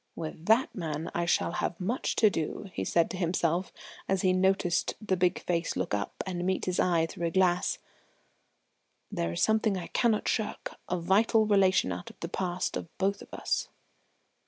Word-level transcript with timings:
"With 0.15 0.47
that 0.47 0.73
man 0.73 1.11
I 1.13 1.27
shall 1.27 1.51
have 1.51 1.79
much 1.79 2.15
to 2.15 2.31
do," 2.31 2.71
he 2.73 2.83
said 2.83 3.11
to 3.11 3.17
himself, 3.17 3.71
as 4.09 4.23
he 4.23 4.33
noted 4.33 4.95
the 4.99 5.15
big 5.15 5.43
face 5.43 5.75
look 5.75 5.93
up 5.93 6.23
and 6.25 6.43
meet 6.43 6.65
his 6.65 6.79
eye 6.79 7.05
through 7.05 7.27
the 7.27 7.37
glass. 7.37 7.77
"There 9.11 9.31
is 9.33 9.43
something 9.43 9.77
I 9.77 9.85
cannot 9.85 10.27
shirk 10.27 10.73
a 10.89 10.99
vital 10.99 11.45
relation 11.45 11.91
out 11.91 12.09
of 12.09 12.19
the 12.19 12.29
past 12.29 12.75
of 12.75 12.87
both 12.97 13.21
of 13.21 13.31
us." 13.31 13.69